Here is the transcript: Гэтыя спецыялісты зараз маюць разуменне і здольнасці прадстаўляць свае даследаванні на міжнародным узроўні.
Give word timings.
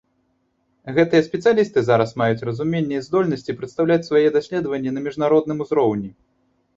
Гэтыя 0.95 1.25
спецыялісты 1.25 1.83
зараз 1.89 2.13
маюць 2.21 2.45
разуменне 2.49 2.95
і 2.99 3.01
здольнасці 3.07 3.55
прадстаўляць 3.59 4.07
свае 4.07 4.23
даследаванні 4.39 4.95
на 4.97 5.05
міжнародным 5.09 5.63
узроўні. 5.67 6.11